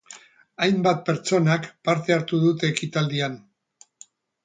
[0.67, 3.41] Hainbat pertsonak parte hartu dute ekitaldian.